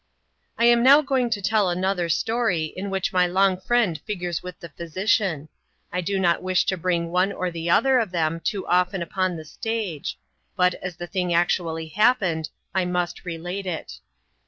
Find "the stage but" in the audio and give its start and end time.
9.37-10.73